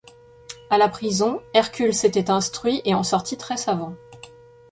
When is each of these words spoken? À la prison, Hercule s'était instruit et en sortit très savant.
À 0.71 0.79
la 0.79 0.89
prison, 0.89 1.41
Hercule 1.53 1.93
s'était 1.93 2.31
instruit 2.31 2.81
et 2.85 2.95
en 2.95 3.03
sortit 3.03 3.37
très 3.37 3.55
savant. 3.55 3.93